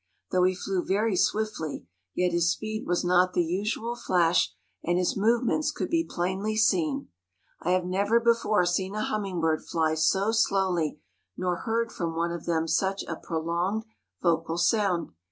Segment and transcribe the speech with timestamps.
[0.31, 4.51] Though he flew very swiftly, yet his speed was not the usual flash
[4.83, 7.09] and his movements could be plainly seen.
[7.61, 10.99] I had never before seen a hummingbird fly so slowly
[11.37, 13.85] nor heard from one of them such a prolonged
[14.23, 15.11] vocal sound.